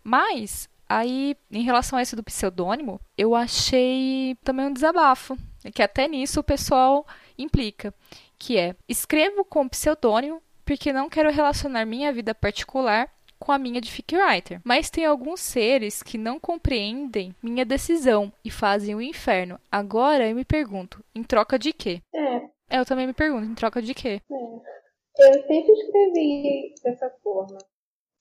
[0.04, 5.38] Mas aí, em relação a esse do pseudônimo, eu achei também um desabafo,
[5.74, 7.06] que até nisso o pessoal
[7.38, 7.94] implica,
[8.38, 13.10] que é: escrevo com pseudônimo porque não quero relacionar minha vida particular
[13.40, 14.60] com a minha de fic writer.
[14.64, 19.60] Mas tem alguns seres que não compreendem minha decisão e fazem o inferno.
[19.72, 22.02] Agora eu me pergunto, em troca de quê?
[22.14, 24.22] É, Eu também me pergunto, em troca de quê?
[24.32, 24.80] é.
[25.20, 27.58] Eu sempre escrevi dessa forma,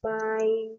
[0.02, 0.78] mas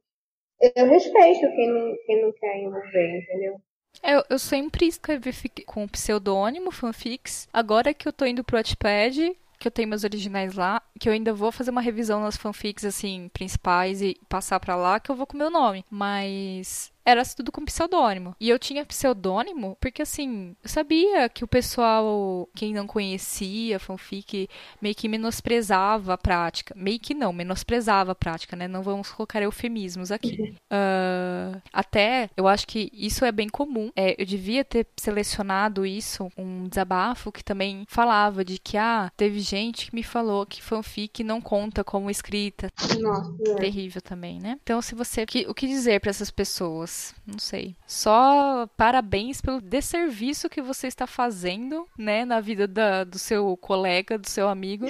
[0.76, 3.62] eu respeito quem não, quem não quer envolver, entendeu?
[4.04, 5.32] Eu, eu sempre escrevi
[5.66, 7.48] com pseudônimo, fanfics.
[7.54, 11.14] Agora que eu tô indo pro Wattpad, que eu tenho meus originais lá, que eu
[11.14, 15.16] ainda vou fazer uma revisão nas fanfics, assim, principais e passar pra lá, que eu
[15.16, 15.86] vou com meu nome.
[15.90, 18.36] Mas era tudo com pseudônimo.
[18.40, 24.48] E eu tinha pseudônimo porque, assim, eu sabia que o pessoal, quem não conhecia fanfic,
[24.82, 26.74] meio que menosprezava a prática.
[26.78, 28.68] Meio que não, menosprezava a prática, né?
[28.68, 30.56] Não vamos colocar eufemismos aqui.
[30.70, 33.92] Ah, até, eu acho que isso é bem comum.
[33.96, 39.40] É, eu devia ter selecionado isso, um desabafo que também falava de que, ah, teve
[39.40, 42.72] gente que me falou que fanfic não conta como escrita.
[43.00, 43.56] Nossa, é.
[43.56, 44.58] Terrível também, né?
[44.62, 45.26] Então, se você.
[45.48, 46.99] O que dizer pra essas pessoas?
[47.26, 47.76] Não sei.
[47.88, 52.26] Só parabéns pelo desserviço que você está fazendo, né?
[52.26, 54.86] Na vida da- do seu colega, do seu amigo.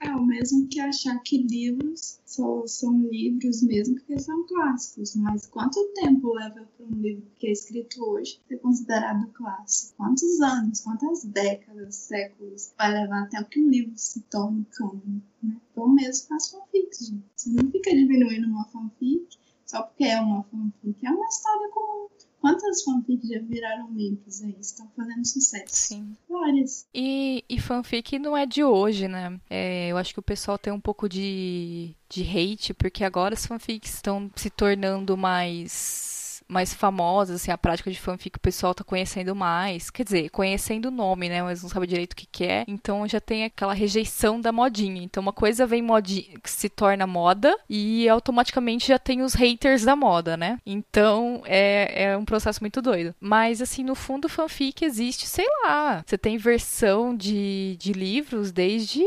[0.00, 5.14] É o mesmo que achar que livros só são livros mesmo porque são clássicos.
[5.16, 9.94] Mas quanto tempo leva para um livro que é escrito hoje ser considerado clássico?
[9.96, 15.22] Quantos anos, quantas décadas, séculos vai levar até que um livro se torne cânone?
[15.42, 15.56] Né?
[15.72, 17.24] Então mesmo com as fanfics, gente.
[17.36, 19.36] Você não fica diminuindo uma fanfic
[19.66, 21.06] só porque é uma fanfic.
[21.06, 22.08] É uma história comum.
[22.40, 24.56] Quantas fanfics já viraram livros aí?
[24.60, 25.64] Estão fazendo sucesso?
[25.68, 26.16] Sim.
[26.28, 26.86] Várias.
[26.92, 29.40] E, e fanfic não é de hoje, né?
[29.48, 33.46] É, eu acho que o pessoal tem um pouco de, de hate, porque agora as
[33.46, 38.84] fanfics estão se tornando mais mais famosas, assim, a prática de fanfic o pessoal tá
[38.84, 39.90] conhecendo mais.
[39.90, 41.42] Quer dizer, conhecendo o nome, né?
[41.42, 42.64] Mas não sabe direito o que, que é.
[42.66, 45.02] Então já tem aquela rejeição da modinha.
[45.02, 49.82] Então uma coisa vem modinha, que se torna moda e automaticamente já tem os haters
[49.82, 50.58] da moda, né?
[50.64, 53.14] Então é, é um processo muito doido.
[53.20, 56.02] Mas assim, no fundo, fanfic existe, sei lá.
[56.06, 59.02] Você tem versão de, de livros desde,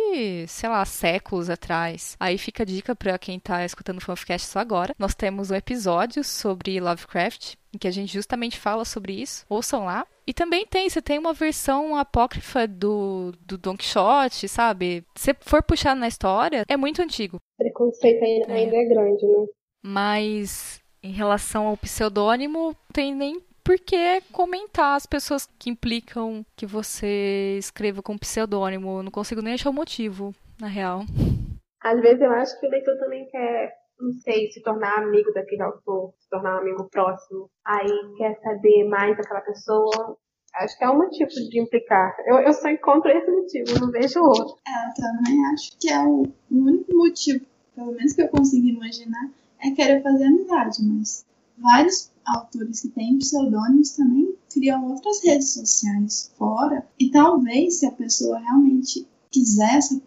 [0.48, 2.16] sei lá, séculos atrás.
[2.20, 4.96] Aí fica a dica pra quem tá escutando o Fanficast só agora.
[4.98, 7.25] Nós temos um episódio sobre Lovecraft,
[7.74, 9.46] em que a gente justamente fala sobre isso.
[9.50, 10.06] Ouçam lá.
[10.28, 15.04] E também tem, você tem uma versão apócrifa do, do Don Quixote, sabe?
[15.16, 17.38] Se for puxar na história, é muito antigo.
[17.38, 18.56] O preconceito ainda é.
[18.56, 19.46] ainda é grande, né?
[19.84, 26.66] Mas em relação ao pseudônimo, tem nem por que comentar as pessoas que implicam que
[26.66, 29.00] você escreva com pseudônimo.
[29.00, 31.02] Eu não consigo nem achar o motivo, na real.
[31.84, 35.62] Às vezes eu acho que o leitor também quer não sei, se tornar amigo daquele
[35.62, 40.18] autor, se tornar um amigo próximo, aí quer saber mais daquela pessoa.
[40.56, 42.16] Acho que é um motivo de implicar.
[42.26, 44.56] Eu, eu só encontro esse motivo, não vejo outro.
[44.68, 49.30] É, eu também acho que é o, único motivo, pelo menos que eu consigo imaginar,
[49.60, 51.26] é querer fazer amizade, mas
[51.58, 56.86] vários autores que têm pseudônimos também criam outras redes sociais fora.
[57.00, 60.02] E talvez, se a pessoa realmente quiser essa,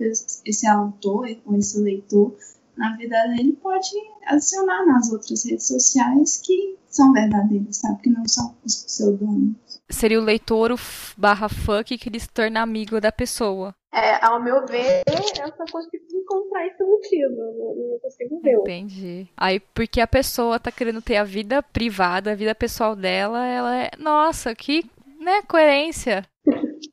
[0.47, 2.35] esse autor ou esse leitor
[2.79, 3.91] na vida dele, pode
[4.27, 8.03] adicionar nas outras redes sociais que são verdadeiras, sabe?
[8.03, 9.57] Que não são os pseudônimos.
[9.91, 10.75] Seria o leitor
[11.17, 13.75] barra fã que queria se tornar amigo da pessoa.
[13.93, 17.37] É, ao meu ver, eu só consigo encontrar esse motivo.
[17.37, 18.55] Não, não consigo ver.
[18.57, 19.29] Entendi.
[19.37, 23.77] Aí, porque a pessoa tá querendo ter a vida privada, a vida pessoal dela, ela
[23.77, 23.91] é.
[23.99, 24.85] Nossa, que
[25.19, 26.25] né, coerência.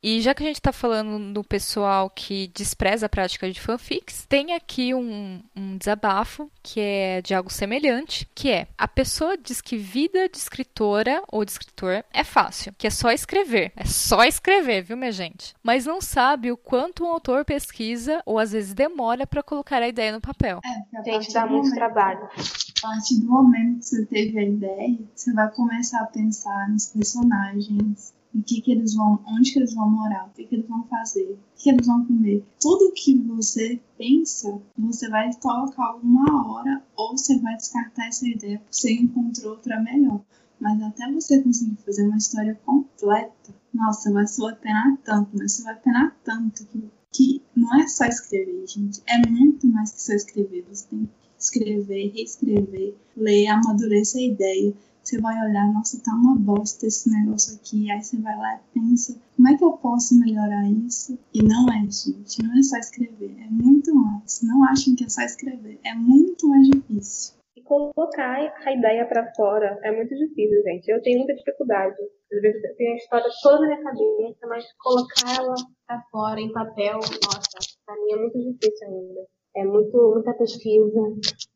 [0.01, 4.25] E já que a gente tá falando do pessoal que despreza a prática de fanfics,
[4.27, 9.61] tem aqui um, um desabafo que é de algo semelhante, que é a pessoa diz
[9.61, 13.71] que vida de escritora ou de escritor é fácil, que é só escrever.
[13.75, 15.53] É só escrever, viu, minha gente?
[15.63, 19.87] Mas não sabe o quanto um autor pesquisa ou às vezes demora para colocar a
[19.87, 20.59] ideia no papel.
[20.63, 22.23] É, gente, dá muito momento, trabalho.
[22.23, 26.87] A partir do momento que você teve a ideia, você vai começar a pensar nos
[26.87, 30.67] personagens, o que, que eles vão, onde que eles vão morar, o que, que eles
[30.67, 32.45] vão fazer, o que, eles vão comer.
[32.59, 38.59] Tudo que você pensa, você vai colocar alguma hora ou você vai descartar essa ideia
[38.59, 40.21] porque você encontrou outra melhor.
[40.59, 45.63] Mas até você conseguir fazer uma história completa, nossa, vai suar penar tanto, mas você
[45.63, 49.01] vai penar tanto que, que não é só escrever, gente.
[49.07, 50.65] É muito mais que só escrever.
[50.69, 54.73] Você tem que escrever, reescrever, ler, amadurecer a ideia
[55.05, 57.91] você vai olhar, nossa, tá uma bosta esse negócio aqui.
[57.91, 61.17] Aí você vai lá e pensa, como é que eu posso melhorar isso?
[61.31, 64.41] E não é, gente, não é só escrever, é muito mais.
[64.41, 67.35] Não achem que é só escrever, é muito mais difícil.
[67.55, 70.89] E colocar a ideia para fora é muito difícil, gente.
[70.89, 71.95] Eu tenho muita dificuldade.
[72.33, 75.55] Às vezes eu tenho a história toda na minha cabeça, mas colocar ela
[75.85, 79.34] para fora em papel, nossa, para mim é muito difícil ainda.
[79.55, 81.01] É muito, muita pesquisa,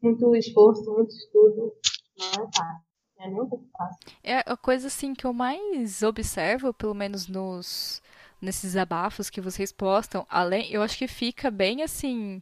[0.01, 1.73] muito esforço, muito estudo.
[2.17, 2.89] Não é fácil.
[3.19, 3.29] É
[3.77, 3.99] fácil.
[4.23, 8.01] É a coisa assim que eu mais observo, pelo menos nos
[8.41, 12.41] nesses abafos que vocês postam, além, eu acho que fica bem assim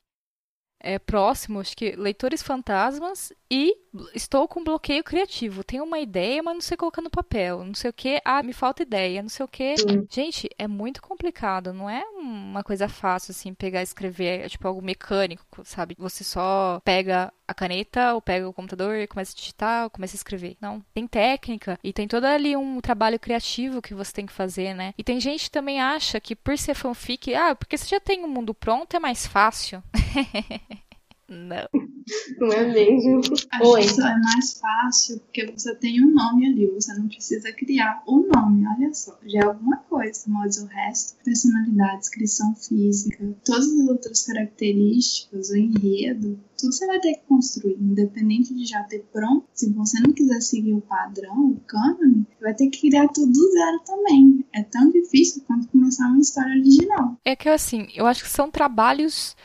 [0.80, 3.76] é, próximo, acho que leitores fantasmas e
[4.14, 5.64] estou com bloqueio criativo.
[5.64, 7.64] Tenho uma ideia, mas não sei colocar no papel.
[7.64, 8.22] Não sei o que.
[8.24, 9.22] Ah, me falta ideia.
[9.22, 9.76] Não sei o que.
[10.10, 11.74] Gente, é muito complicado.
[11.74, 14.46] Não é uma coisa fácil, assim, pegar e escrever.
[14.46, 15.96] É tipo algo mecânico, sabe?
[15.98, 20.16] Você só pega a caneta ou pega o computador e começa a digitar ou começa
[20.16, 20.58] a escrever.
[20.60, 20.84] Não.
[20.94, 24.94] Tem técnica e tem todo ali um trabalho criativo que você tem que fazer, né?
[24.98, 28.24] E tem gente que também acha que por ser fanfic, ah, porque você já tem
[28.24, 29.82] o um mundo pronto, é mais fácil.
[31.30, 31.68] Não.
[32.40, 33.20] Não é mesmo?
[33.52, 33.82] Acho Oi.
[33.82, 38.02] que isso é mais fácil porque você tem um nome ali, você não precisa criar
[38.06, 39.20] o um nome, olha só.
[39.26, 45.58] Já é alguma coisa, mas o resto, personalidade, descrição física, todas as outras características, o
[45.58, 49.46] enredo, tudo você vai ter que construir, independente de já ter pronto.
[49.54, 53.52] Se você não quiser seguir o padrão, o cânone, vai ter que criar tudo do
[53.52, 54.46] zero também.
[54.54, 57.18] É tão difícil quanto começar uma história original.
[57.26, 59.36] É que assim, eu acho que são trabalhos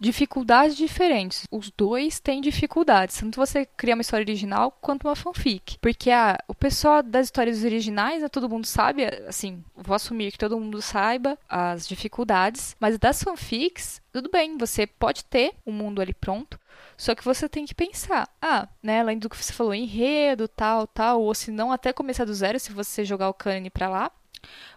[0.00, 1.46] dificuldades diferentes.
[1.50, 5.78] Os dois têm dificuldades, tanto você criar uma história original quanto uma fanfic.
[5.78, 10.38] Porque a, o pessoal das histórias originais, né, todo mundo sabe, assim, vou assumir que
[10.38, 15.74] todo mundo saiba as dificuldades, mas das fanfics, tudo bem, você pode ter o um
[15.74, 16.58] mundo ali pronto,
[16.96, 20.86] só que você tem que pensar, ah, né, além do que você falou, enredo, tal,
[20.86, 24.10] tal, ou se não até começar do zero se você jogar o cânone para lá,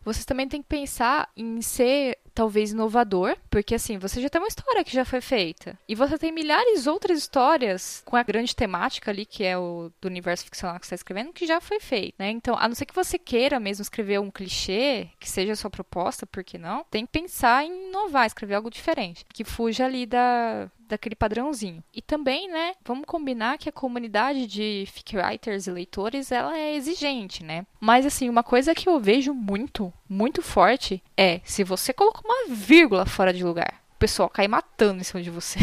[0.03, 4.47] Vocês também têm que pensar em ser talvez inovador, porque assim, você já tem uma
[4.47, 5.77] história que já foi feita.
[5.87, 10.07] E você tem milhares outras histórias com a grande temática ali, que é o do
[10.07, 12.31] universo ficcional que você está escrevendo, que já foi feito, né?
[12.31, 15.69] Então, a não ser que você queira mesmo escrever um clichê, que seja a sua
[15.69, 16.85] proposta, por que não?
[16.89, 21.83] Tem que pensar em inovar, escrever algo diferente, que fuja ali da, daquele padrãozinho.
[21.93, 26.75] E também, né, vamos combinar que a comunidade de fic writers e leitores, ela é
[26.75, 27.65] exigente, né?
[27.79, 32.53] Mas assim, uma coisa que eu vejo muito, muito forte é se você coloca uma
[32.55, 35.59] vírgula fora de lugar, o pessoal cai matando em cima de você.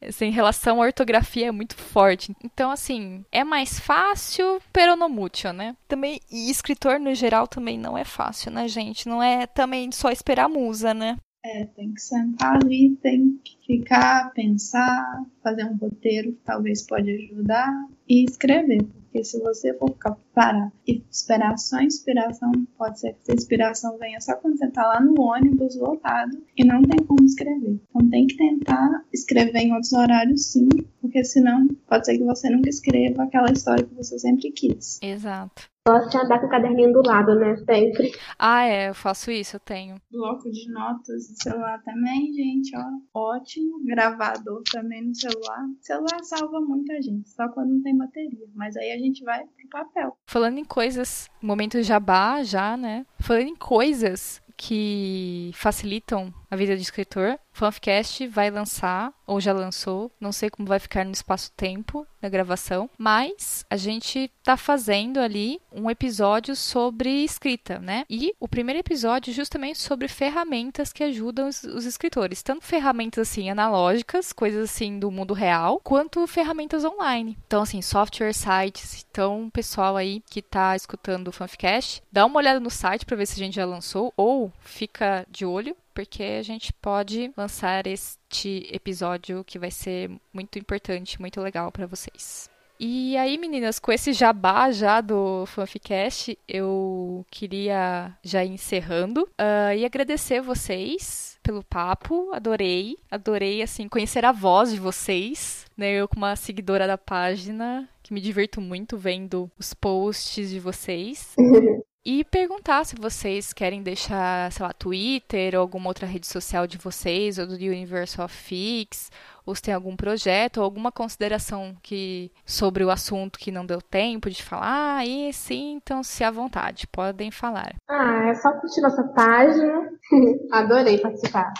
[0.00, 2.34] Essa em relação à ortografia é muito forte.
[2.44, 5.74] Então, assim, é mais fácil, pero não mútil, né?
[5.88, 9.08] Também, e escritor no geral também não é fácil, né, gente?
[9.08, 11.16] Não é também só esperar a musa, né?
[11.48, 17.08] É, tem que sentar ali, tem que ficar, pensar, fazer um roteiro que talvez pode
[17.08, 17.72] ajudar
[18.08, 18.82] e escrever.
[18.82, 23.96] Porque se você for ficar parar e esperar só inspiração, pode ser que a inspiração
[23.96, 27.80] venha só quando você tá lá no ônibus lotado e não tem como escrever.
[27.88, 30.68] Então tem que tentar escrever em outros horários sim,
[31.00, 35.00] porque senão pode ser que você nunca escreva aquela história que você sempre quis.
[35.02, 35.70] Exato.
[35.86, 37.54] Gosto de andar com o caderninho do lado, né?
[37.58, 38.10] Sempre.
[38.36, 39.94] Ah, é, eu faço isso, eu tenho.
[40.10, 43.36] Bloco de notas do celular também, gente, ó.
[43.36, 43.84] Ótimo.
[43.84, 45.64] Gravador também no celular.
[45.64, 48.48] O celular salva muita gente, só quando não tem bateria.
[48.56, 50.18] Mas aí a gente vai pro papel.
[50.28, 53.06] Falando em coisas, momento jabá já, né?
[53.20, 60.10] Falando em coisas que facilitam a vida de escritor, Fanficast vai lançar, ou já lançou,
[60.20, 65.60] não sei como vai ficar no espaço-tempo da gravação, mas a gente tá fazendo ali
[65.72, 68.04] um episódio sobre escrita, né?
[68.08, 73.50] E o primeiro episódio justamente sobre ferramentas que ajudam os, os escritores, tanto ferramentas assim
[73.50, 77.36] analógicas, coisas assim do mundo real, quanto ferramentas online.
[77.46, 82.60] Então assim, software, sites, então pessoal aí que tá escutando o Fanficast, dá uma olhada
[82.60, 86.42] no site para ver se a gente já lançou ou fica de olho porque a
[86.42, 92.50] gente pode lançar este episódio que vai ser muito importante, muito legal para vocês.
[92.78, 99.74] E aí, meninas, com esse jabá já do Fanficast, eu queria já ir encerrando uh,
[99.74, 106.06] e agradecer vocês pelo papo, adorei, adorei, assim, conhecer a voz de vocês, né, eu
[106.06, 111.34] como uma seguidora da página, que me divirto muito vendo os posts de vocês.
[112.06, 116.78] e perguntar se vocês querem deixar, sei lá, Twitter ou alguma outra rede social de
[116.78, 119.10] vocês, ou do Universe of Fix,
[119.44, 123.82] ou se tem algum projeto ou alguma consideração que sobre o assunto que não deu
[123.82, 127.74] tempo de falar, aí sim, então se à vontade, podem falar.
[127.88, 129.90] Ah, é só curtir nossa página.
[130.52, 131.52] Adorei participar.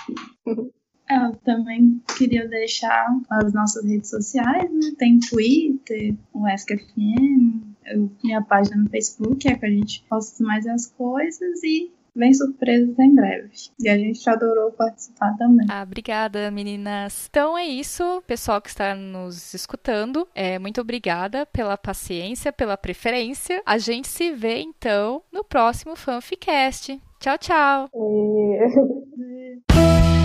[0.46, 4.92] Eu também queria deixar as nossas redes sociais, né?
[4.96, 10.66] Tem Twitter, o ESCFM, eu, minha página no Facebook, é que a gente posta mais
[10.66, 13.50] as coisas e vem surpresas em breve.
[13.78, 15.66] E a gente adorou participar também.
[15.70, 17.28] Ah, obrigada, meninas.
[17.28, 20.26] Então é isso, pessoal que está nos escutando.
[20.34, 23.62] É, muito obrigada pela paciência, pela preferência.
[23.66, 27.00] A gente se vê então no próximo Fanficast.
[27.20, 27.90] Tchau, tchau.